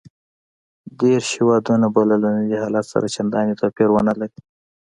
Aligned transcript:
دېرش 0.99 1.27
هېوادونه 1.39 1.87
به 1.93 2.01
له 2.09 2.15
ننني 2.23 2.57
حالت 2.63 2.85
سره 2.93 3.13
چندان 3.15 3.45
توپیر 3.59 3.89
ونه 3.91 4.13
لري. 4.19 4.39